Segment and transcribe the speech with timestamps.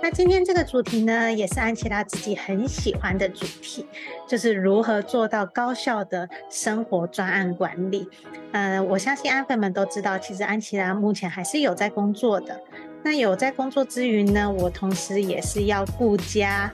[0.00, 3.86] 那今天这个主题呢，也是安琪拉自己很喜欢的主题，
[4.26, 8.08] 就是如何做到高效的生活专案管理。
[8.52, 12.60] 呃，我相信安粉们都知道，其实安琪拉目前还是有在工作的。
[13.02, 16.72] 那有在工作之余呢，我同时也是要顾家。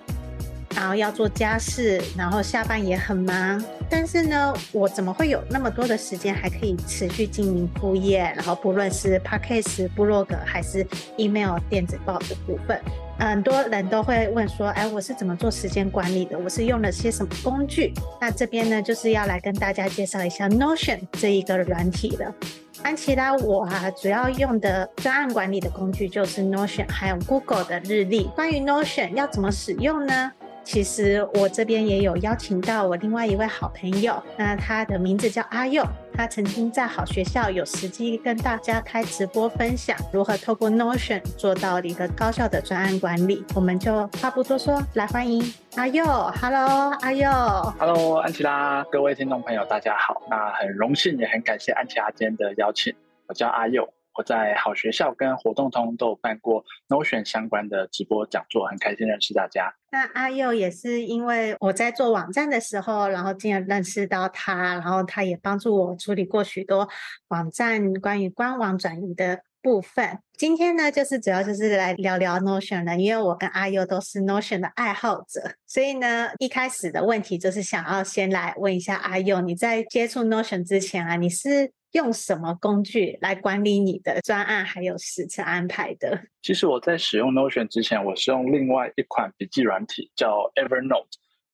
[0.76, 8.18] 然后要做家事，然后下班也很忙，但是呢，我怎么会有那么多的时间，还可以持续经营副业？
[8.34, 10.84] 然后不论是 Podcast、部落格还是
[11.16, 12.76] email 电子报的部分，
[13.18, 16.38] 很多人都会问说：“哎，我是怎么做时间管理的？
[16.38, 22.34] 我是用了些什么工具？”那这边呢，就是要来跟大家介绍一下 Notion 这一个软体了。
[22.82, 28.24] 安琪拉，我啊主要用的专案管理的工具就是 Notion，还有 Google 的日历。
[28.34, 30.32] 关于 Notion 要怎么使用呢？
[30.64, 43.44] 其实我这边也有邀请到我另外一位好朋友，那他的名字叫阿佑，他曾经在好学校有实际跟大家开直播分享如何透过 Notion 做到一个高效的专案管理。
[43.54, 45.42] 我们就话不多说，来欢迎
[45.76, 46.04] 阿佑。
[46.04, 47.30] Hello，阿佑。
[47.78, 50.22] Hello，安琪拉，各位听众朋友，大家好。
[50.30, 52.92] 那很荣幸也很感谢安琪拉今天的邀请。
[53.26, 53.86] 我叫阿佑。
[54.14, 59.74] 我在好学校跟活动通都有办过 Notion 相关的直播讲座，很开心认识大家。
[59.90, 66.88] 那阿佑也是因为我在做网站的时候，然后进而认识到他，然后他也帮助我处理过许多
[67.28, 70.20] 网站关于官网转移的部分。
[70.36, 81.72] 今天呢，就是主要就是来聊聊 Notion 的，因为我跟阿佑都是 Notion 的爱好者，所以呢，一开始的问题就是想要先来问一下阿佑，你在接触 Notion 之前啊，你是？
[81.94, 86.26] 用什么工具来管理你的专案还有时程安排的？
[86.42, 91.06] 其实我在使用 Notion 之前，我是用另外一款笔记软体叫 Evernote。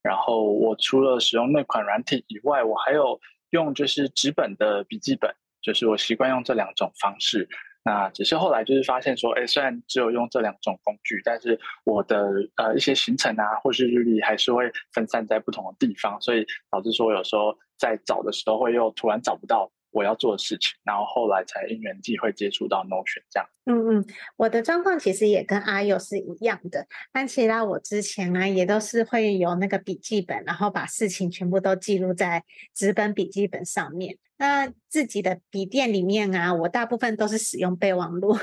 [0.02, 5.30] 然后我除了使用那款软体以外，我还有用就是纸本的笔记本，
[5.60, 7.46] 就是我习惯用这两种方式。
[7.84, 19.70] 那只是后来就是发现说，哎，虽然只有用这两种工具，但是我的呃一些行程啊，或是日历还是会分散在不同的地方，所以导致说有时候在找的时候会又突然找不到。
[19.90, 23.48] 我要做的事情，然后后来才因缘际会接触到 Notion 这样。
[23.66, 24.06] 嗯嗯，
[24.36, 26.86] 我的状况其实也跟阿佑是一样的。
[27.12, 34.16] 安琪拉我之前呢，也都是会有那个笔记本，然后把事情全部都记录在纸本笔记本上面。
[34.38, 38.36] 那自己的笔电里面啊，我大部分都是使用备忘录。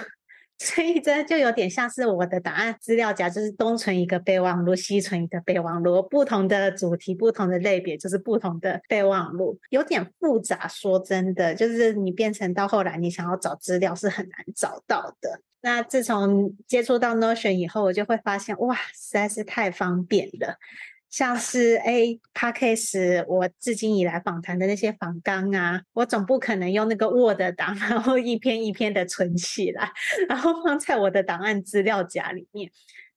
[0.59, 10.67] 所以这就有点像是我的档案资料夹，就是东存一个备忘录，西存一个备忘录，不同的主题、不同的类别，就是不同的备忘录，有点复杂。
[10.67, 15.41] 说真的，就是你变成到后来，你想要找资料是很难找到的。
[15.61, 20.57] 那自从接触到 Notion 以后，我就会发现，哇，实在是太方便了。
[21.09, 29.91] 像是 A Podcast 我至今以来访谈的那些访纲啊，我总不可能用那个 Word 档， 然后一篇一篇的存起来，
[30.27, 32.69] 然后放在我的档案资料夹里面。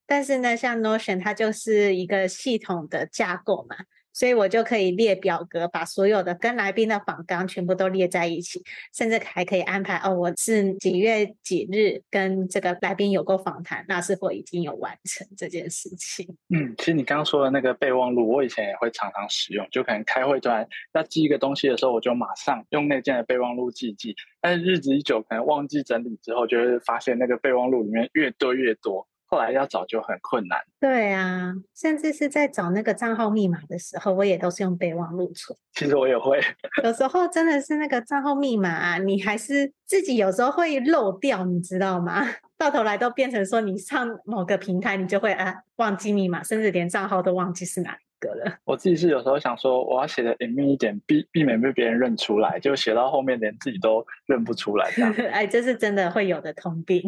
[0.05, 3.75] 但是呢，像 Notion 它就是一个系统的架构嘛。
[4.13, 8.61] 所以我就可以列表格，把所有的跟来宾的访纲全部都列在一起，
[8.93, 16.27] 甚至还可以安排哦，我是几月几日跟这个来宾有过访谈，那是否已经有完成这件事情？
[16.53, 24.15] 嗯，其实你刚刚说的那个备忘录，我以前也会常常使用，就可能开会端要记一个东西的时候，我就马上用那件的备忘录记记。
[24.41, 29.07] 但是日子一久，可能忘记整理之后，就会发现那个备忘录里面越堆越多。
[29.31, 30.59] 后来要找就很困难。
[30.77, 35.57] 对啊，甚至是在找那个账号密码的时候，我也都是用备忘录存。
[35.73, 36.39] 其实我也会，
[36.83, 42.27] 有时候真的是那个账号密码啊，你还是自己有时候会漏掉，你知道吗？
[42.57, 47.97] 到头来都变成说你上某个平台，你就会啊忘记密码，甚至连账号都忘记是哪里。
[48.63, 55.13] 我自己是有时候想说，我要写的隐秘一点，避避免被别人认出来，就写到后面连自己都认不出来这样。
[55.31, 57.01] 哎，这是真的会有的通病。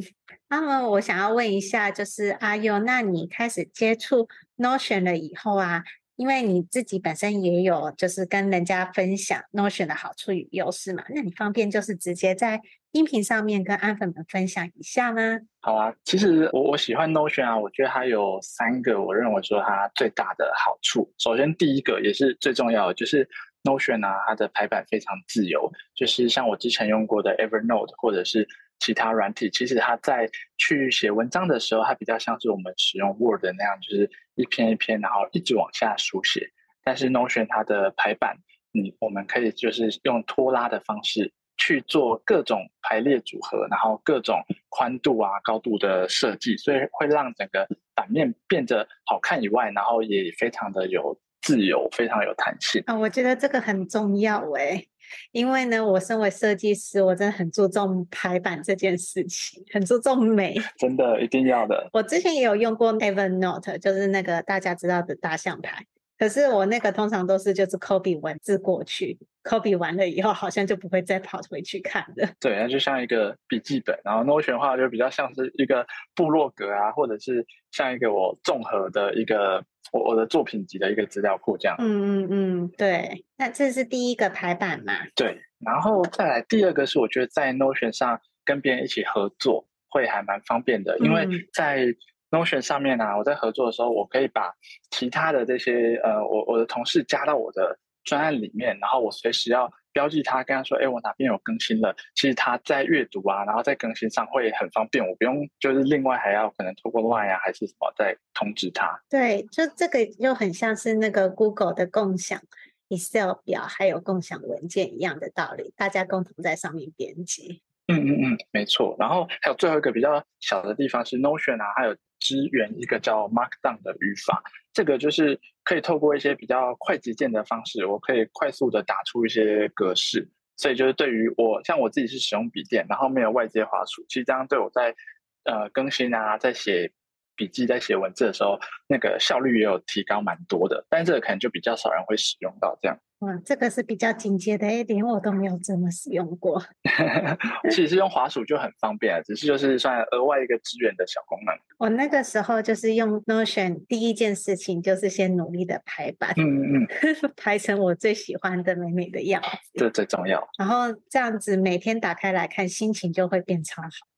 [0.49, 4.27] 那么我想要问一下，就是阿佑，那你开始接触
[4.57, 5.83] Notion 了以后啊，
[6.15, 12.61] 因为你自己本身也有就是跟人家分享 Notion 的好处与优势嘛，那你方便就是直接在
[12.91, 15.39] 音频上面跟安粉们分享一下吗？
[15.61, 21.11] 好啊，其实我我喜欢 Notion 啊，我觉得它有三个我认为说它最大的好处。
[21.17, 23.27] 首先第一个也是最重要的，就是
[23.63, 28.47] Notion 啊，它的排版非常自由，就是像我之前用过的 Evernote 或者是
[28.79, 36.49] 其他软体，其实它在去写文章的时候，它比较像是我们使用 Word 那样，就是一篇一篇，然后一直往下书写。
[36.83, 38.37] 但是 Notion 它的排版，
[38.71, 47.65] 你我们可以就是用拖拉的方式去做各种排列组合，然后各种宽度啊、高度的设计，所以会让整个
[47.95, 52.81] 版面变得好看以外，然后也非常的有自由，非常有弹性。
[52.87, 54.87] 啊，我觉得这个很重要诶。
[55.31, 61.87] 因为呢，我身为设计师，我真的很注重排版这件事情，很注重美， 真的一定要的。
[61.93, 65.85] 我之前也有用过 Evernote，就是那个大家知道的大象牌，
[66.23, 72.29] 可是我那个通常都是就是 copy 文字过去，copy 完了以后好像就不会再跑回去看了。
[72.39, 75.85] 对，那就像一个笔记本，然后 Notion 的话就比较像是一个
[76.15, 79.65] 部落格啊，或者是像一个我综合的一个。
[79.91, 81.75] 我我的作品集的一个资料库这样。
[81.77, 83.25] 嗯嗯嗯，对。
[83.37, 84.93] 那这是第一个排版嘛？
[85.13, 85.39] 对。
[85.59, 91.85] 然后再来第二个是，我觉得在 Notion 上跟别人一起合作会还蛮方便的，因为在
[92.33, 94.51] Notion 上面呢、啊，我在合作的时候，我可以把
[94.89, 99.71] 其他的这些呃，我我的同事加到我的专案里面，然后我随时要。
[99.93, 108.99] 标记他，跟他说：“哎，我哪边有更新了？”其实他在阅读啊，然后在更新上会很方便，我不用就是另外还要可能透过 Line 啊，还是什么再通知他。
[109.07, 112.41] 对，就这个又很像是那个 Google 的共享
[112.89, 117.61] Excel 表，还有共享文件一样的道理，大家共同在上面编辑。
[117.87, 118.95] 嗯嗯嗯，没错。
[118.99, 124.41] 然后还有最后一个比较小的地方是 Notion 啊，还有支援一个叫 Markdown 的语法。
[124.71, 130.27] 这个就是可以透过一些比较快捷键的方式，我可以快速的打出一些格式。
[130.55, 134.95] 所以就是对于我，像我自己是使用笔电，然后没有外接滑鼠，其实这样对我在
[135.43, 136.91] 呃更新啊，在写
[137.35, 140.85] 笔记、在写文字的时候，那个效率也有提高蛮多的。
[140.89, 142.97] 但是这个可能就比较少人会使用到这样。
[143.19, 146.61] 哇，这个是比较紧接的一点，我都没有这么使用过。
[147.71, 151.55] 其实用滑鼠就很方便了，只是就是算额外一个支援的小功能。
[151.77, 156.87] 我那个时候就是用 Notion，第一件事情就是先努力的排版，嗯嗯嗯，
[157.37, 160.45] 排成我最喜欢的美美的样子，这最重要。
[160.57, 164.12] 然后这样子每天打开来看，心情就会变超好的。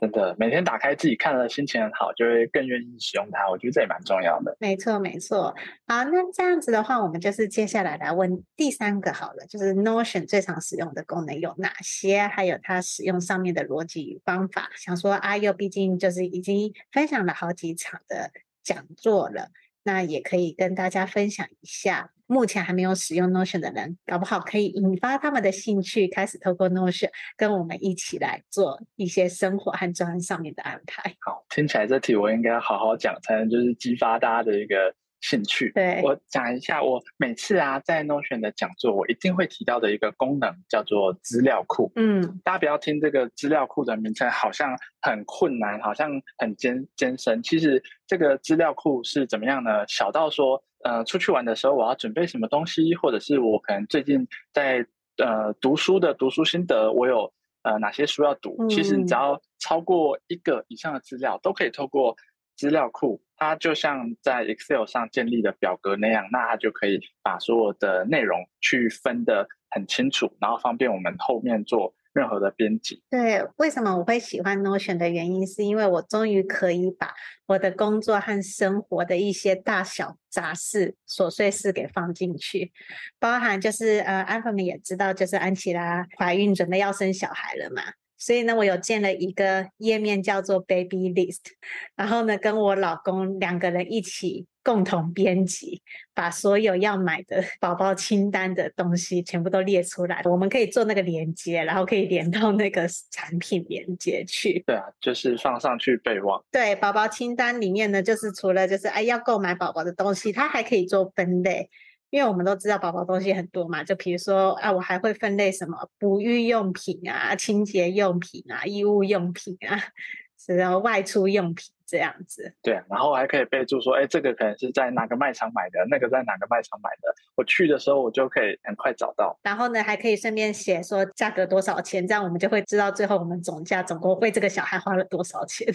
[0.00, 3.48] 真的，每天打开自己看了，心情很好，就会更愿意使用它。
[3.50, 4.56] 我觉得这也蛮重要的。
[4.60, 5.54] 没错，没错。
[5.86, 12.22] 好，那这样子的话，我们就是接下来来问第三个好了，就是 Notion 最常使用的功能有哪些？
[12.22, 14.70] 还有它使用上面的逻辑与方法。
[14.76, 18.30] 想说阿佑毕竟就是已经分享了好几场的
[18.62, 19.48] 讲座了。
[19.88, 27.08] 那也可以跟大家分享一下，目前还没有使用 Notion 的人，搞不好可以引发他们的兴趣，开始透过 Notion
[27.38, 31.16] 跟我们一起来做一些生活和专上面的安排。
[31.20, 34.94] 好，听起来这题我应该好好讲，才能就是激发大家的一个。
[35.20, 41.90] 兴趣，对，我讲一下，我每次啊在 Notion 的讲座，我一定会提到的一个功能叫做资料库。
[41.96, 47.42] 嗯，大家不要听这个资料库的名称，好像很困难，好像很艰艰深。
[47.42, 49.84] 其实这个资料库是怎么样呢？
[49.88, 54.86] 小到说，呃，出去玩的时候我要准备什么东西，或者是我可能最近在
[55.16, 57.32] 呃读书的读书心得，我有
[57.62, 58.54] 呃哪些书要读。
[58.60, 62.16] 嗯，其实你只要超过一个以上的资料，都可以透过。
[62.58, 73.00] 资料库，它就像在 Excel 上建立的表格那样，那它就可以把所有的内容去分得很清楚，然后方便我们后面做任何的编辑。
[73.08, 77.14] 对，为什么我会喜欢 Notion 的原因，是因为我终于可以把
[77.46, 82.72] 我的工作和生活的一些大小杂事、琐碎事给放进去，
[83.20, 87.82] 包含就是呃，安粉们也知道，就是安琪拉怀孕准备要生小孩了嘛。
[88.18, 91.52] 所以呢，我有建了一个页面叫做 Baby List，
[91.94, 95.80] 然后呢，跟我老公两个人一起共同编辑，
[96.12, 100.20] 把所有要买的宝宝清单的东西全部都列出来。
[100.24, 104.62] 我们可以做那个连接，然后可以连到那个产品连接去。
[104.66, 106.44] 对啊，就是放上去备忘。
[106.50, 111.70] 对，宝宝清单里面呢，就是除了就是哎要购买宝宝的东西，它还可以做分类。
[112.10, 119.78] 因为我们都知道宝宝东西很多嘛，就比如说啊，我还会分类什么哺育用品啊、清洁用品啊、衣物用品啊，
[120.46, 121.66] 然后外出用品。
[121.88, 129.38] 这样子，对啊，然后还可以备注说，哎，这个可能是在哪个卖场买的，那个在哪个卖场买的，我去的时候我就可以很快找到。
[129.42, 135.66] 然后呢，还可以顺便写说价格多少钱，这样我们就会知道最后我们总价总共为这个小孩花了多少钱。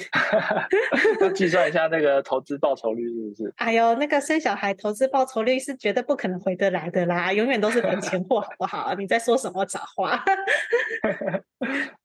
[1.19, 3.53] 要计算一下那个投资报酬率是不是？
[3.57, 8.93] 哎呦，那个生小孩投资报酬率是绝对不可能回得来的啦，永远都是本钱货，好不好？
[8.93, 10.23] 你在说什么杂话？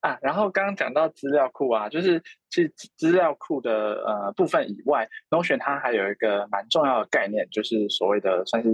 [0.01, 8.69] 啊，然后刚刚讲到资料库啊，就是其实资料库的呃部分以外，Notion 它还有一个蛮重要的概念，就是所谓的算是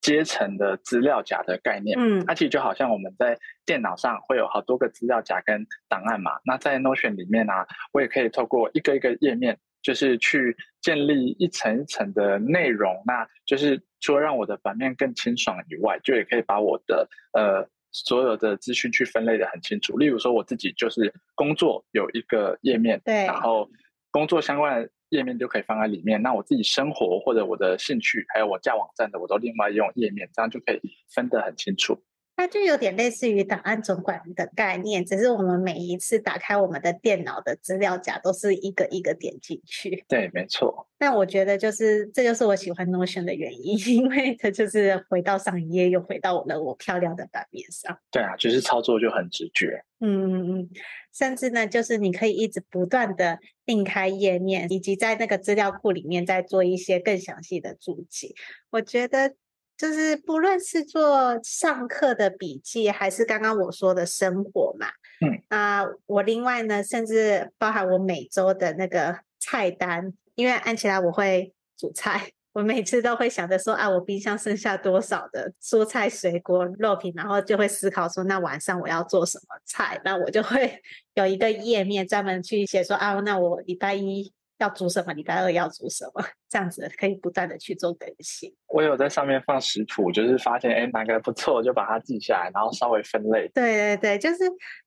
[0.00, 1.96] 阶层的资料夹的概念。
[2.00, 19.96] 嗯，它其实就好像我们在电脑上会有好多个资料夹跟档案嘛，那在 Notion 里面呢、啊，我也可以透过一个一个页面，就是去建立一层一层的内容，那就是除了让我的版面更清爽以外，就也可以把我的呃所有的资讯去分类的很清楚。
[19.98, 23.70] 例如说，我自己就是工作有一个页面，对，然后
[24.10, 26.20] 工作相关的页面就可以放在里面。
[26.22, 30.80] 那我自己生活或者我的兴趣，还有我架网站的，我都另外用页面，这样就可以
[31.14, 32.02] 分得很清楚。
[32.42, 40.04] 它就有点类似于档案总管的概念，只是我们每一次打开我们的电脑的资料夹，都是一个一个点进去。
[40.08, 40.88] 对，没错。
[40.98, 47.96] 那我觉得就是这就是我喜欢 Notion 的原因，因为它就是回到上一页，又回到我的我漂亮的版面上。
[48.10, 49.84] 对啊，就是操作就很直觉。
[50.00, 50.70] 嗯嗯嗯，
[51.12, 58.34] 甚至呢，就是你可以一直不断的另开页面，以及在那个资料库里面再做一些更详细的注记。
[58.70, 59.36] 我觉得。
[59.82, 64.86] 就是不论是做上课的笔记，还是刚刚我说的生活嘛，
[65.20, 80.80] 嗯啊、呃，我另外呢，甚至包含我每周的那个菜单，因为安琪拉我会煮菜，我每次都会想着说啊，我冰箱剩下多少的蔬菜、水果、肉品，然后就会思考说，那晚上我要做什么菜，那我就会
[81.14, 84.32] 有一个页面专门去写说啊，那我礼拜一。
[84.58, 85.12] 要煮什么？
[85.12, 86.24] 礼拜二要煮什么？
[86.52, 88.54] 这样子可以不断的去做更新。
[88.68, 93.50] 我有在上面放食谱，就是发现哎，哪个不错，就把它记下来，然后稍微分类。
[93.54, 94.36] 对对对，就是。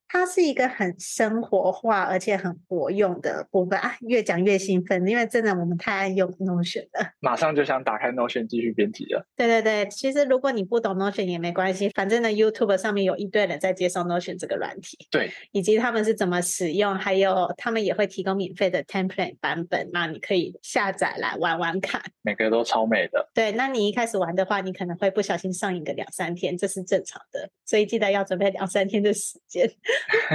[0.07, 3.95] 它是一个很生活化而且很活用的部分啊！
[4.01, 9.25] 越讲越兴奋，因为真的我们太爱用 Notion 了，马上就想打开 Notion 继续编辑了。
[9.35, 22.01] 对对对，其实如果你不懂 Notion 也没关系，反正呢 YouTube 上面有一堆人在介绍 Notion 这个软体，对，以及他们是怎么使用，还有他们也会提供免费的 Template 版本，那你可以下载来玩玩看。
[22.21, 23.29] 每个都超美的。
[23.33, 29.69] 对，那你一开始玩的话，你可能会不小心上瘾个两三天，这是正常的，所以记得要准备两三天的时间。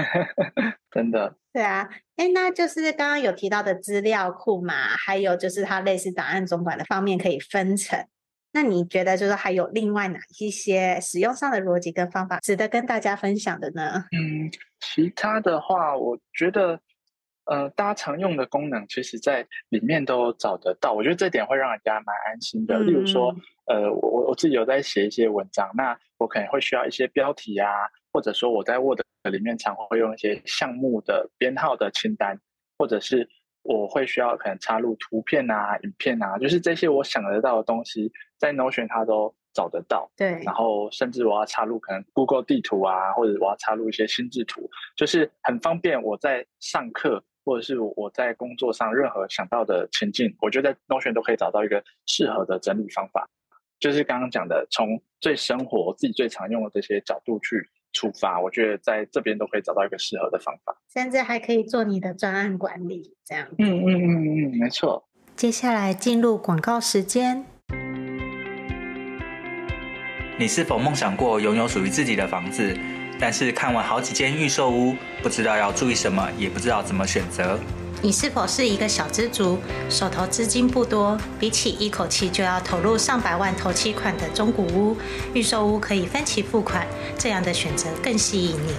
[0.91, 8.05] 真的，对啊，哎，那就是刚刚有提到的资料库嘛，还有就是它类似档案总管的方面可以分成。
[8.53, 14.05] 那你觉得就是还有另外哪一些使用上的逻辑跟方法值得跟大家分享的呢？
[14.11, 14.51] 嗯，
[14.81, 16.81] 其他的话，我觉得，
[17.51, 20.93] 呃，大家常用的功能，其实在里面都找得到。
[20.93, 22.79] 我觉得这点会让人家蛮安心的。
[22.79, 23.35] 嗯、例如说，
[23.67, 27.69] 呃，我我自己有在写一些文章，那我可能会需要一些标题啊，
[28.13, 29.01] 或者说我在 Word。
[29.25, 32.41] 里面常会用一些项目的编号的清单，
[32.79, 33.29] 或者是
[33.63, 40.11] 我会需要可能插入图片啊、影片啊，就是这些我想得到的东西，在 Notion 它都找得到。
[40.17, 44.67] 对，然后甚至我要插入可能 Google 地图啊，或者我要插入一些心智图，
[44.97, 46.03] 就是很方便。
[46.03, 53.29] 我在上课或者是我在工作上任何想到的情境，我觉得在 Notion 都可以找到一个适合的整理方法。
[53.79, 57.69] 就是刚刚讲的，从最生活自己最常用的这些角度去。
[57.93, 63.49] 出发，我觉得在这边都可以找到一个适合的方法，甚至还可以做你的专案管理，这样。
[63.59, 65.09] 嗯嗯嗯嗯，没错。
[65.35, 67.45] 接下来进入广告时间。
[70.39, 72.73] 你是否梦想过拥有属于自己的房子，
[73.21, 77.59] 但是看完好几间预售屋，不知道要注意什么，也不知道怎么选择？
[78.01, 79.59] 你是否是一个小资族，
[79.91, 84.97] 手头资金不多，比起一口气就要投入上百万头期款的中古屋，
[85.35, 86.87] 预售屋可以分期付款，
[87.19, 88.73] 这样的选择更吸引你。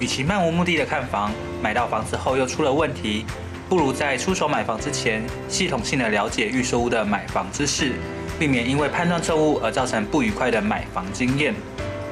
[0.00, 1.30] 与其漫无目的的看房，
[1.62, 3.24] 买到房子后又出了问题，
[3.68, 7.92] 不如在出手买房之前，系统性的了解预售屋的买房知识，
[8.40, 11.54] 避免因为判断错误而造成不愉快的买房经验。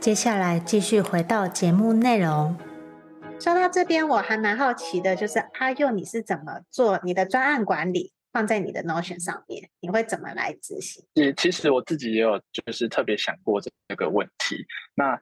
[0.00, 2.56] 接下来继续回到节目内容。
[3.40, 9.68] 说到这边，我还蛮好奇的，就是阿佑，你是怎么做你的专案管理，放在你的 Notion 上面？
[9.80, 11.04] 你会怎么来执行？
[11.14, 14.64] 也其实我自己也有就是特别想过这个问题。
[14.94, 15.20] 那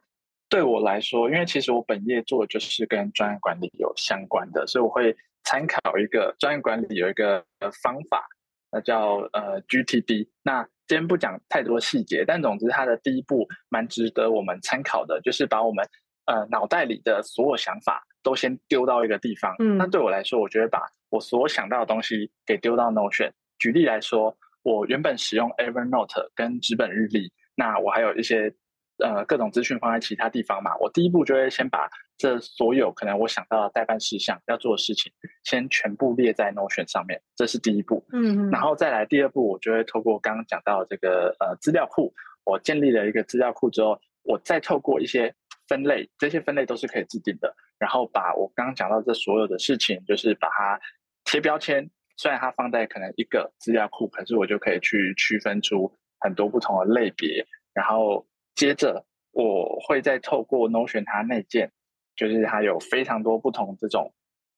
[0.50, 7.42] 对我来说，因为其实我本业做的就是跟专案管理有相关的，所以我会参考一个专案管理有一个
[7.82, 8.26] 方法，
[8.70, 10.28] 那叫呃 GTD。
[10.42, 15.84] 那今天不讲太多细节，但总之它的第一步蛮值得我们参考的，就是把我们
[16.26, 19.54] 呃脑袋里的所有想法都先丢到一个地方。
[19.58, 23.30] 嗯，那对我来说，我觉得把我所有想到的东西给丢到 Notion。
[23.58, 28.54] 举例来说，我原本使用 Evernote 跟纸本日历，那我还有一些。
[28.98, 31.86] 呃，各种资讯放在其他地方嘛，我第一步就会先把
[32.16, 35.12] 这所有可能我想到的代办事项要做的事情，
[35.44, 38.02] 先全部列在 Notion 上面，这是第一步。
[38.12, 42.10] 嗯，然后再来第二步，我就会透过刚刚讲到这个呃资料库，
[42.44, 45.34] 我建立了一个资料库之后，我再透过一些
[45.68, 50.80] 分类，这些分类都是可以制定的，然后把我刚刚讲到这所有的事情，就是把它
[51.26, 58.26] 贴标签，虽然它放在可能一个资料库，可是我就可以去区分出很多不同的类别，然后。
[58.56, 61.70] 接着，我会再透过 Notion 它内建，
[62.16, 64.12] 就是它有非常多不同这种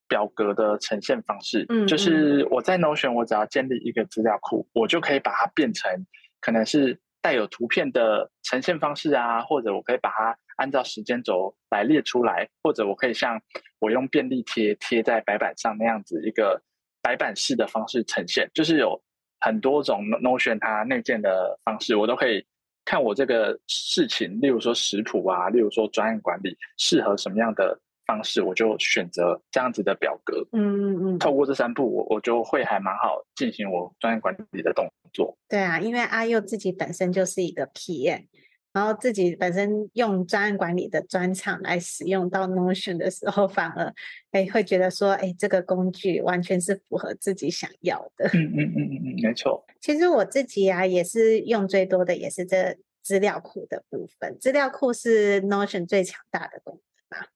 [0.09, 1.67] 表格的呈现方式。
[1.69, 6.07] 嗯，就是我在 Notion，我只要建立一个资料库，我就可以把它变成
[6.41, 13.43] 可能是带有图片的呈现方式啊，或者我可以把它按照时间轴来列出来，或者我可以像
[13.81, 16.63] 我用便利贴贴在白板上那样子一个
[17.03, 19.03] 白板式的方式呈现，就是有
[19.41, 22.47] 很多种 Notion 它内建的方式，我都可以。
[22.89, 30.43] 看我这个事情，例如说食谱啊，例如说专案管理，适合什么样的方式，我就选择这样子的表格。
[30.53, 31.19] 嗯嗯嗯。
[31.19, 35.37] 透过这三步，我我就会还蛮好进行我专案管理的动作。
[35.51, 38.25] 对啊，因为阿佑自己本身就是一个 PM，
[38.73, 43.95] 然后自己本身用专案管理的专长来使用到 Notion 的时候，反而
[44.31, 48.29] 哎会觉得说，哎，这个工具完全是符合自己想要的。
[48.35, 49.65] 嗯嗯嗯嗯嗯，没错。
[49.81, 52.77] 其实我自己啊，也是用最多的，也是这。
[53.01, 56.79] 资料库的部分，资料库是 Notion 最强大的功
[57.09, 57.27] 能嘛。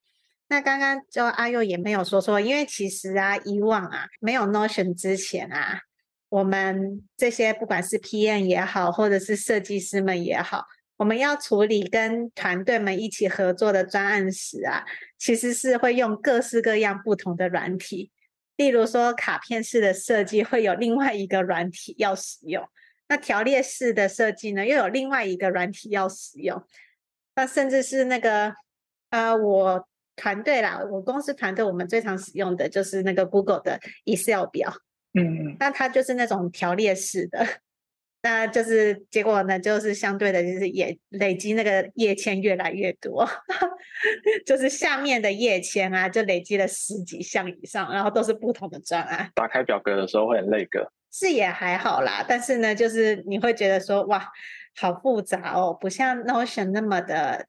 [0.48, 5.80] 那刚刚就阿佑也没有说说，因为其实啊，以往啊，没有 Notion 之前啊，
[6.28, 10.66] 我们这些不管是 PM 也好，或者是设计师们也好，
[11.02, 14.84] 我们要处理跟团队们一起合作的专案时啊，
[15.18, 18.12] 其实是会用各式各样不同的软体，
[18.54, 22.64] 例如说卡片式的设计会有另外一个软体要使用。
[23.08, 26.62] 那条列式的设计呢，又有另外一个软体要使用。
[27.34, 28.54] 那甚至是那个，
[29.10, 34.72] 呃，我团队啦，我公司团队，我们最常使用的就是那个 Google 的 Excel 表。
[35.14, 35.56] 嗯嗯。
[35.58, 37.44] 那它就是那种条列式的，
[38.22, 43.28] 那就是结果呢，就是相对的，就是也累积那个页签越来越多，
[44.46, 49.30] 就是下面的页签啊，就累积了十几项以上，然后都是不同的专案。
[49.34, 50.90] 打开表格的时候会很累格。
[51.10, 54.26] 是也还好啦，但是呢，就是你会觉得说，哇，
[54.80, 57.46] 好复杂哦，不像 Notion 那么的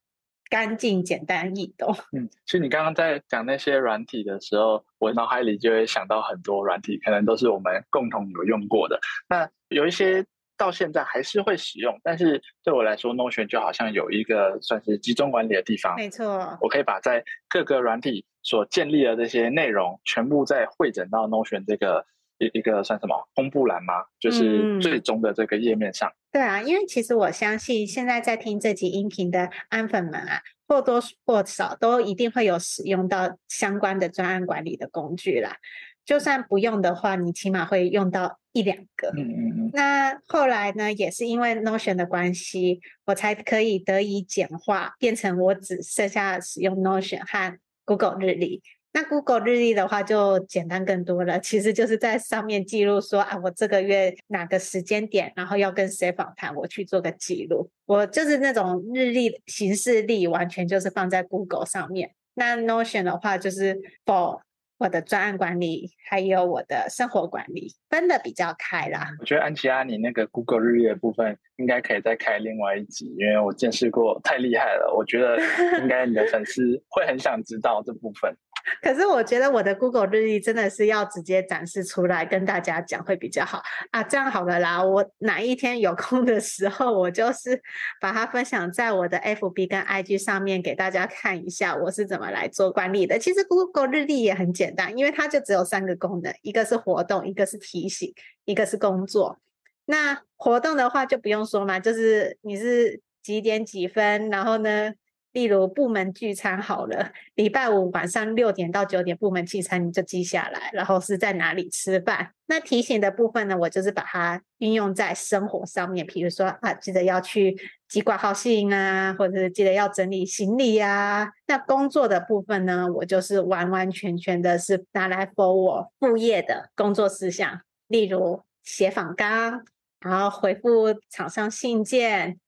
[0.50, 1.96] 干净、简单易懂。
[2.12, 9.00] 嗯，其实你刚刚在讲那些软体的时候，我脑海里就会想到很多软体，可能都是我们共同有用过的。
[9.30, 10.26] 那有一些
[10.64, 15.96] 到现在还是会使用，但是对我来说，Notion 就好像有一个算是集中管理的地方。
[15.98, 22.06] 没错，我可以把在各个软体所建立的这些内容，全部再汇整到 Notion 这个。
[22.40, 23.94] 一一个算什么公布栏吗？
[24.20, 26.10] 就是最终的这个页面上。
[26.10, 26.18] 嗯。
[26.32, 35.58] 对啊，因为其实我相信现在在听这集音频的安粉们啊，或多或少都一定会有使用到相关的专案管理的工具啦。
[36.06, 39.10] 就算不用的话，你起码会用到一两个。
[39.16, 39.70] 嗯嗯嗯。
[39.74, 48.62] 那后来呢，也是因为 Notion 的关系，我才可以得以简化，变成我只剩下使用 Notion 和 Google 日历。
[48.96, 57.72] 那 Google 日历的话就简单更多了，其实就是在上面记录说啊，我这个月哪个时间点，然后要跟谁访谈，我去做个记录。
[57.88, 62.12] 我就是那种日历形式历，完全就是放在 Google 上面。
[62.36, 64.40] 那 Notion 的话就是 for
[64.84, 69.08] 我的专案管理，还有我的生活管理，分的比较开啦。
[69.18, 74.94] 我觉得安琪拉，你那个 Google 日历的部分，应该可以再开另外一集，因为我见识过，太厉害了。
[74.94, 75.38] 我觉得
[75.80, 78.36] 应该你的粉丝会很想知道这部分。
[78.82, 84.84] 可是我觉得我的 Google 日历真的是要直接展示出来跟大家讲会比较好啊，这样好了啦。
[84.84, 87.62] 我哪一天有空的时候，我就是
[88.00, 93.20] 把它分享在我的 FB 跟 IG 上面给大家看一下，我是怎么来做管理的。
[93.20, 98.14] 其实 Google 日历也很简单，因为它就只有三个功能，一个是活动，一个是提醒，
[98.46, 99.38] 一个是工作。
[99.86, 104.94] 那活动的话就不用说嘛，就是你是几点几分，然后呢，
[105.34, 112.32] 例如部门聚餐好了，礼拜五晚上六点到九点部门聚餐，你就记下来，然后是在哪里吃饭。
[112.46, 121.32] 那提醒的部分呢，我就是把它运用在生活上面，比如说啊，记得要去寄挂号信啊，或者是记得要整理行李啊。
[121.48, 129.66] 那工作的部分呢，我就是完完全全的是拿来 for 我副业的工作事项，例如写访纲，
[130.00, 132.40] 然后回复厂商信件，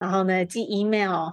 [0.00, 1.30] 然后呢寄 email。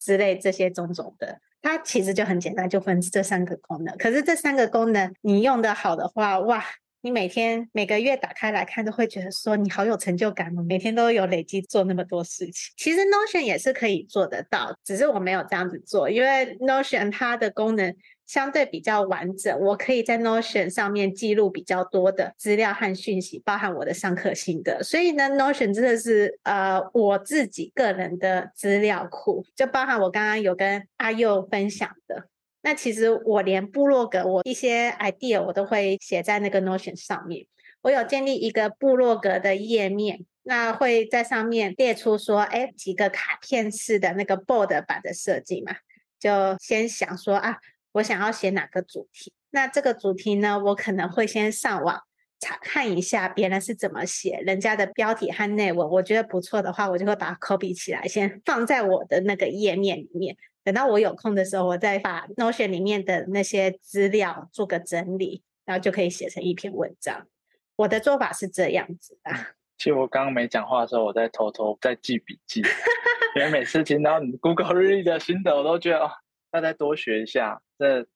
[0.00, 3.96] 之类这些种种的，它其实就很简单，就分这三个功能。
[3.98, 6.64] 可是这三个功能你用的好的话，哇，
[7.02, 12.72] 你每天每个月打开来看，都会觉得说你好有成就感哦，每天都有累积做那么多事情。
[12.76, 17.94] 其实 Notion 也是可以做得到，只是我没有这样子做，因为 Notion 它的功能。
[18.26, 24.80] 相对比较完整，我可以在 Notion 上面记录比较多的资料和讯息，包含我的上课心得。
[24.84, 32.28] 所以呢，Notion 真的是呃我自己个人的资料库，就包含我刚刚有跟阿佑分享的。
[32.62, 37.46] 那其实我连部落格，我一些 idea 我都会写在那个 Notion 上面。
[37.82, 45.76] 我有建立一个部落格的页面，那会在上面列出说，哎，几个卡片式的那个 board 版的设计嘛，
[46.18, 47.58] 就先想说啊。
[47.94, 49.32] 我想要写哪个主题？
[49.50, 52.00] 那这个主题呢，我可能会先上网
[52.38, 60.36] 查看一下别人是怎么写，人家的标题和内文，我觉得不错的话，我就会把它 copy 起来，先放在我的那个页面里面。
[60.70, 67.26] 等到我有空的时候，我再把 Notion 里面的那些资料做个整理，然后就可以写成一篇文章。
[67.74, 69.32] 我的做法是这样子的。
[69.78, 72.62] 其实我刚刚没讲话的时候，我在偷偷在记笔记，
[73.34, 76.10] 因为每次听到你 Google 日历的心得，我都觉得哦。
[76.52, 78.06] 大家多学一下，这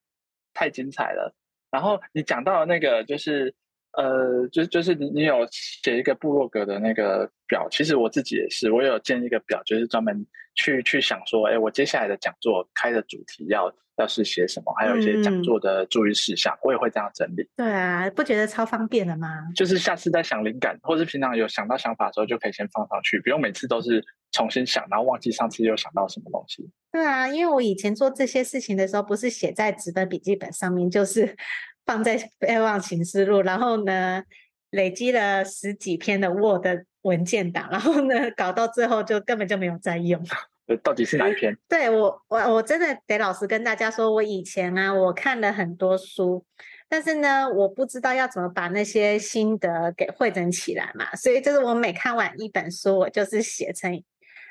[0.53, 1.35] 太精彩了。
[1.73, 3.53] 然后你讲到的那个，就是
[3.97, 17.49] 呃，就就是你你有写一个部落格的那个表，其实我自己也是，我有建一个表，就是专门去去想说，哎，我接下来的讲座开的主题要要是写什么，还有一些讲座的注意事项，嗯、我也会这样整理。
[17.57, 19.29] 对啊，不觉得超方便的吗？
[19.55, 26.69] 就是下次再想灵感，或是平常有想到想法的时候，就可以先放上去，不用每次都是重新想，然后忘记上次又想到什么东西。
[26.91, 31.37] 对啊，因为我以前做这些事情的时候，不是写在纸本笔记本上面，就是
[31.87, 34.23] 放在备忘行事录，然后呢，
[34.71, 36.67] 累积了十几篇的 Word
[37.03, 40.23] 文件档，然后呢，搞到最后就根本就没有再用。
[40.83, 41.57] 到底是哪一篇？
[41.69, 46.45] 对，我，我我真的得老实跟大家说，我以前啊，我看了很多书，
[46.89, 54.03] 但是呢，我不知道要怎么把那些心得给汇整起来嘛，所以就是我每看完一本书，我就是写成。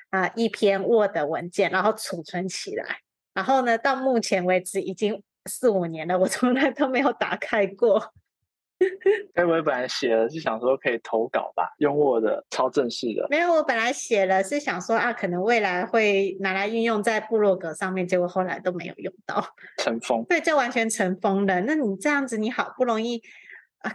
[0.09, 2.99] 啊，一篇 Word 文件，然后储存起来，
[3.33, 8.13] 然后呢，到目前为止已经四五年了，我从来都没有打开过。
[9.35, 13.25] 哎，我本来写了是想说可以投稿吧，用 Word 超正式的。
[13.29, 19.41] 没有，我本来写了是想说啊，可能未来会拿来运用在部落格上面，结果后来都没有用到。
[19.77, 20.25] 尘封。
[20.25, 21.61] 对，就完全尘封了。
[21.61, 23.21] 那你这样子，你好不容易。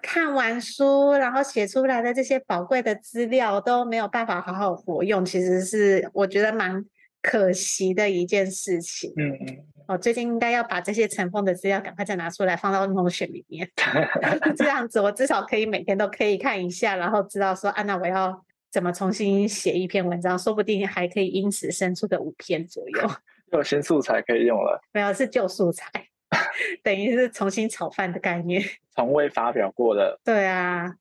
[0.03, 6.85] 看完书，然后写出来的这些宝贵的资料都没有办法好好活用，其实是我觉得蛮
[7.23, 9.11] 可惜的一件事情。
[9.17, 13.69] 嗯嗯，我最近应该要把这些尘封的资料赶快再拿出来放到 Notion 里面，
[14.55, 23.11] 这样子我至少可以每天都可以看一下，然后知道说啊，那我要怎么重新写一篇文章，说不定还可以因此生出个五篇左右，
[23.53, 24.79] 有新素材可以用了。
[24.93, 25.91] 没有，是旧素材。
[26.85, 28.63] 等于是重新炒饭的概念，
[28.95, 30.21] 从未发表过的。
[30.23, 30.95] 对啊，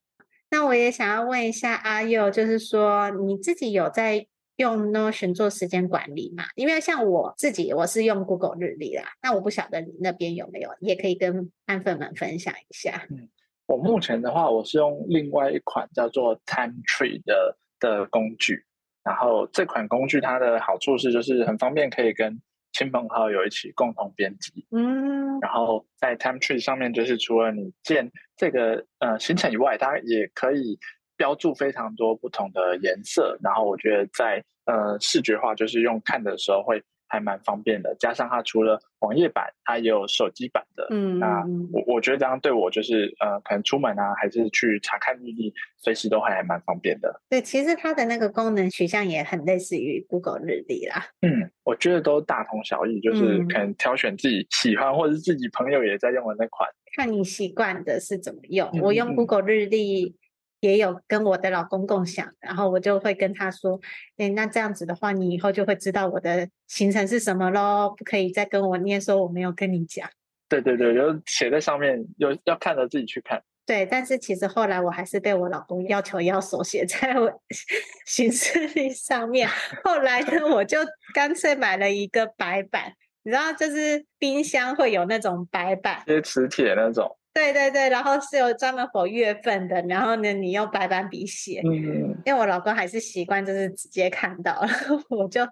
[0.49, 4.25] 那我也想要问一下阿佑，就是说你自己有在
[4.57, 6.43] 用 Notion 做时间管理嘛？
[6.55, 9.03] 因为像我自己，我是用 Google 日历啦。
[9.21, 13.05] 那我不晓得你那边有没有，也可以跟安粉们分享一下。
[13.09, 13.29] 嗯，
[13.67, 18.65] 我目前的话，我是用另外一款叫做 Time Tree 的的工具。
[19.03, 22.41] 然后这款工具它的好处是，就是很方便，可以跟
[22.73, 24.65] 亲朋好友一起共同编辑。
[24.71, 25.39] 嗯。
[25.39, 30.79] 然后在 Time Tree 上面，就是除了你建这个呃行程以外，它也可以
[31.17, 33.37] 标注非常多不同的颜色。
[33.43, 36.81] 然后我觉得在呃视觉化，就是用看的时候会。
[37.09, 40.85] 还蛮方便的，加上它除了网页版，它也有手机版的。
[40.89, 47.21] 嗯，那我我觉得这样对我就是呃，可能出门啊，还是去查看日历，随时都还还蛮方便的。
[47.29, 51.05] 对，其实它的那个功能取向也很类似于 Google 日历啦。
[51.21, 56.67] 嗯，我觉得都大同小异，就是可能挑选自己喜欢，或者是自己朋友也在用的那款。
[56.97, 60.17] 看你习惯的是怎么用，嗯、我用 Google 日历。
[60.59, 63.79] 也有跟我的老公共享，然后我就会跟他说
[64.17, 70.09] ：“欸，那这样子的话，你以后就会知道我的行程是什么咯，不可以再跟我念说我没有跟你讲。”
[70.49, 73.43] 对对对，就写在上面，有要看的自己去看。
[73.65, 77.41] 对，但是其实后来我还是被我老公要求要手写在我
[78.07, 79.49] 行事历上面。
[79.83, 80.79] 后来呢，我就
[81.13, 82.93] 干脆买了一个白板，
[83.23, 87.17] 你知道，就是冰箱会有那种白板，就是磁铁那种。
[87.37, 91.61] 对对对，然后是有专门 for 月份的，然后呢，你用白板笔写。
[91.63, 95.43] 嗯，因为我老公还是习惯就是直接看到，然 后我就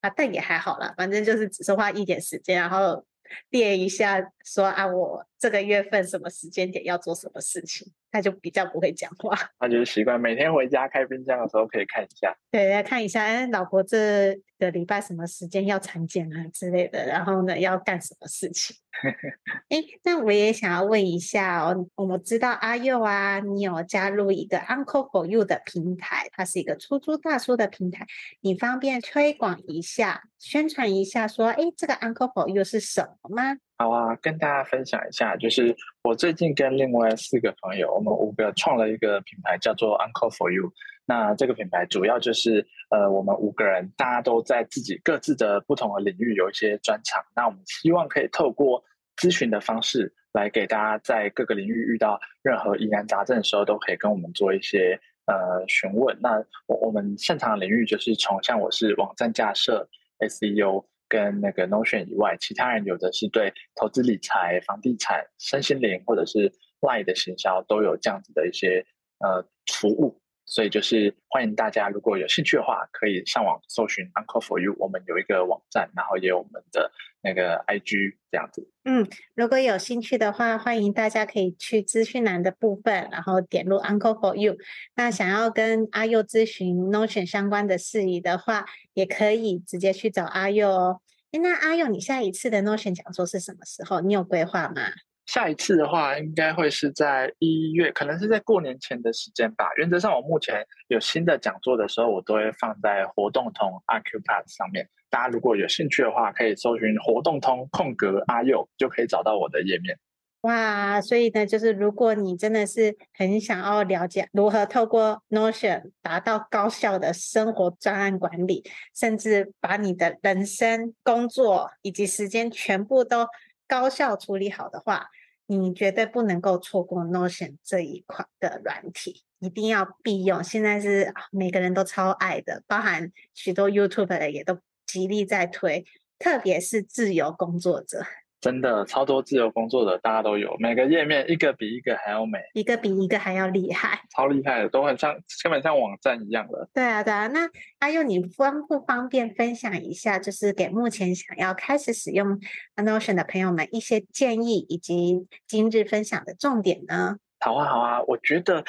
[0.00, 3.04] 啊，但也还好啦，反正就是只是花一点时间，然后。
[3.50, 9.36] 列一下，说啊，我这个月份什么时间点要做什么事情，他就比较不会讲话。
[9.60, 18.74] 他就是习惯每天回家开冰箱的时候可以看一下，对，来看一下，哎，老婆这个礼拜什么时间要产检啊之类的，然后呢，要干什么事情？
[19.68, 28.06] 哎，那我也想要问一下哦，我们知道阿佑啊，你有加入一个 Uncle for You 的平台，它是一个出租大叔的平台，
[28.40, 33.58] 你方便推广一下、宣传一下，说，哎，这个 Uncle for You 是什么吗？
[33.76, 40.72] 好啊，跟大家分享一下，就是我最近跟另外四个朋友，我们五个创了一个品牌，叫做 Uncle for You。
[41.06, 47.22] 那这个品牌主要就是，呃，我们五个人大家都在自己各自的不同的领域有一些专长。
[47.34, 48.82] 那我们希望可以透过
[49.16, 56.16] 咨询的方式来给大家在各个领域遇到任何疑难杂症的时候，都可以跟我们做一些呃询问。
[56.22, 59.88] 那我我们擅长的领域就是从像我是网站架设、
[60.20, 60.84] SEO。
[61.14, 68.84] 跟那个 Notion 以外，其他人有的是对投资理财、房地产、身心灵，或者是外的行销，都有这样子的一些
[69.20, 70.20] 呃服务。
[70.54, 74.72] 所以就是欢迎大家，如果有兴趣的话，可以上网搜寻 Uncle for You。
[74.78, 78.70] 我们有一个网站，然后也有我们的那个 IG 这样子。
[78.84, 84.56] 嗯，如果有兴趣的话，欢迎大家可以去资讯栏的部分，然后点入 Uncle for You。
[84.94, 91.00] 那想要跟阿佑咨询 Notion 相关的事宜的话，也可以直接去找阿佑哦。
[91.32, 94.00] 那阿佑，你下一次的 Notion 讲座是什么时候？
[94.00, 94.82] 你有规划吗？
[95.26, 99.70] 下一次的话，应该会是在一月，可能是在过年前的时间吧。
[99.76, 104.88] 原则上，我目前有新的讲座的时候，我都会放在活动通 Accupass 上面。
[105.08, 109.98] 大家如果有兴趣的话，可以搜寻活动通空格阿佑，就可以找到我的页面。
[110.42, 118.62] 哇，所以呢，就是如果你真的是很想要了解如何透过 Notion 达到高效的生活专案管理，
[118.94, 123.26] 甚至把你的人生、工作以及时间全部都
[123.66, 125.08] 高效处理好的话，
[125.46, 130.42] 你绝对不能够错过 Notion 这一款的软体，一定要必用。
[130.42, 135.84] 现在是每个人都超爱的，包含许多 YouTube 的也都极力在推，
[136.18, 138.04] 特别是自由工作者。
[138.44, 146.68] 真的超多自由工作者，大家都有，每个页面一个比一个还要美，一个比一个还要厉害，超厉害的，都很像，根本像网站一样的。
[146.74, 147.26] 对啊，对啊。
[147.28, 152.38] 那阿佑，你方不方便分享一下，就是给目前想要开始使用
[152.76, 157.16] Notion 的朋友们一些建议，以及今日分享的重点呢？
[157.40, 158.02] 好啊，好啊。
[158.02, 158.62] 我觉得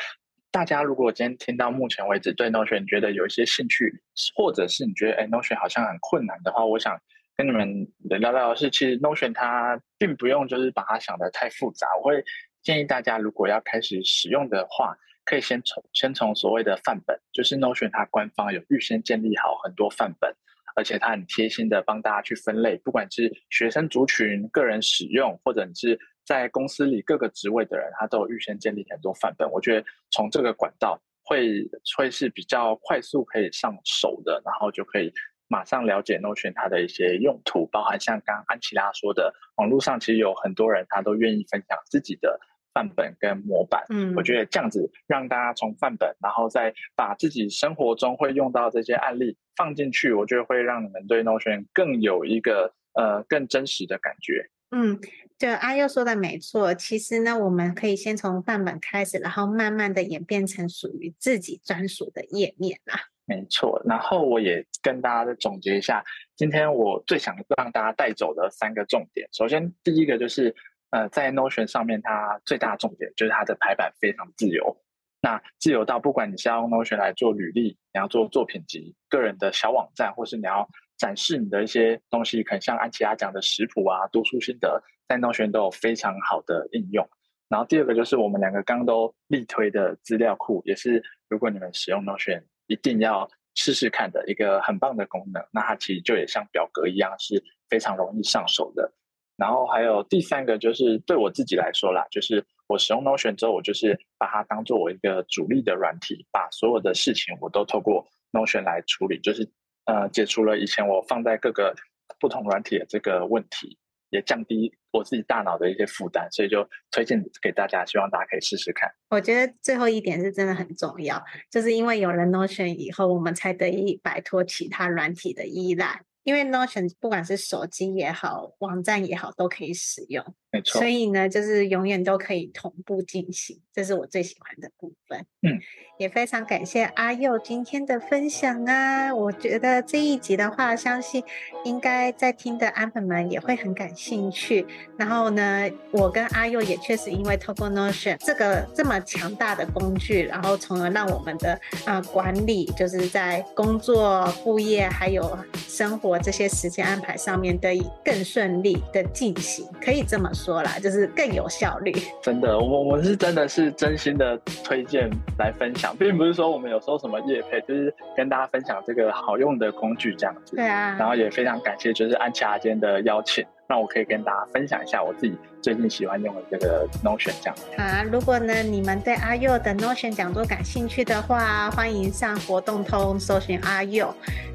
[0.52, 4.02] 大家如果今天听到目前为止对 Notion 觉得有一些兴趣，
[4.38, 6.98] 或者是你觉得哎 Notion 好像很困难的话，我想。
[7.38, 11.86] 跟你们聊聊的是，其实 Notion 它并不用就是把它想得太复杂。
[11.98, 12.24] 我会
[12.64, 14.96] 建议大家，如果要开始使用的话，
[15.26, 20.34] 可以先从先从所谓的范本，就是 Notion 它官方有预先建立好很多范本，
[20.78, 29.50] 而且它很贴心的帮大家去分类，不管是学生族群、个人使用，或者你是在公司里各个职位的人，他都有预先建立很多范本。
[29.52, 35.12] 我觉得从这个管道会会是比较快速可以上手的，然后就可以。
[35.48, 42.40] 马上了解 Notion 它的一些用途，包含像刚刚安琪拉说的，网络上其实有很多人他都愿意分享自己的
[42.74, 43.84] 范本跟模板。
[43.90, 54.50] 嗯，我觉得这样子让大家从范本，然后再把自己生活中会用到这些案例放进去，我觉得会让你们对 Notion 更有一个呃更真实的感觉。
[54.72, 55.00] 嗯，
[55.38, 63.00] 就阿佑说的没错，其实呢，我们可以先从范本开始，然后慢慢的演变成属于自己专属的页面啦。
[63.26, 66.04] 没错，然后我也跟大家再总结一下，
[66.36, 69.28] 今天我最想让大家带走的三个重点。
[69.34, 70.56] 首先，第一个就是，
[70.92, 74.78] 呃，在 Notion 上面，它最大的重点就是它的排版非常自由。
[75.22, 84.84] 那自由到不管你是要用 Notion 来做履历，你要做作品集、个人的小网站，或是你要展示你的一些东西，可能像安琪拉讲的食谱啊、读书心得。
[85.08, 87.08] 在 Notion 都有非常好的应用，
[87.48, 95.46] 然后第二个就是我们两个刚都力推的资料库，也是如果你们使用 Notion 一定要试试看的一个很棒的功能。
[95.52, 98.92] 那它其实就也像表格一样，是非常容易上手的。
[99.38, 109.50] 然后还有第三个就是对我自己来说啦，就是我使用 Notion 之后，我就是把它当做我一个主力的软体，把所有的事情我都透过 Notion 来处理，就是
[109.86, 111.76] 呃解除了以前我放在各个
[112.18, 113.78] 不同软体的这个问题。
[114.16, 118.90] 也降低我自己大脑的一些负担，所以就推荐给大家，希望大家可以试试看。
[119.10, 126.02] 我觉得最后一点是真的很重要，就是因为有了 Notion 以后，我们才得以摆脱其他软体的依赖。
[126.24, 130.26] 因为 Notion 不管是手机也好，网站也好，都可以使用。
[130.56, 130.80] 没错。
[130.80, 135.26] 所以呢，就是永远都可以同步进行，这是我最喜欢的部分。
[135.42, 135.60] 嗯，
[136.00, 139.14] 也非常感谢阿佑今天的分享啊！
[139.14, 141.24] 我觉得这一集的话，相信
[141.64, 144.66] 应该在听的安粉们也会很感兴趣。
[144.98, 151.54] 然后呢，我跟阿佑也确实因为透过 Notion 这个这么强大的工具，然后从而让我们的
[151.86, 155.38] 啊、呃、管理，就是在工作、副业还有
[155.68, 156.18] 生活。
[156.18, 161.94] 这些时间安排上面得以更顺利的进行，可以这么说啦，就是更有效率。
[162.22, 170.56] 真的，我我们是真的是真心的推荐来分享，并不是说我们有时候什么业配，就是跟大家分享这个好用的工具这样子。
[170.56, 173.46] 对啊，然后也非常感谢就是安琪拉今天的邀请。
[173.68, 177.56] 让我可以跟大家分享一下我自己最近喜欢用的这个 Notion 这样。
[177.78, 184.14] 好，如果呢你们对阿佑的 Notion 讲座感兴趣的话，欢迎上活动通搜寻阿佑。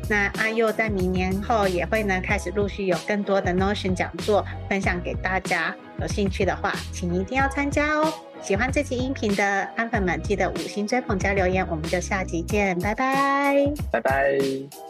[0.08, 5.74] 那阿佑在明年后也会呢开始陆续有更多的 Notion 讲座分享给大家。
[6.00, 8.12] 有兴趣的话，请一定要参加哦。
[8.40, 9.44] 喜欢这期音频的
[9.76, 14.89] 安粉们，记得五星追捧加留言，我们就下集见，拜拜，拜拜。